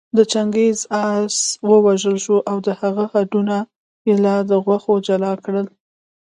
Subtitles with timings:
[0.17, 0.79] د چنګېز
[1.11, 1.35] آس
[1.69, 3.57] ووژل شو او د هغه هډونه
[4.07, 4.33] يې له
[4.65, 5.67] غوښو جلا کړل